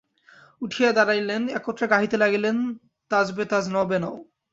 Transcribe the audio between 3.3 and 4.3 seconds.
তাজ নওবে নও।